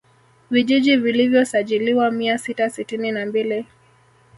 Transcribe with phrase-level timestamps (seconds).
[0.51, 3.65] Vijiji vilivyosajiliwa mia sita sitini na mbili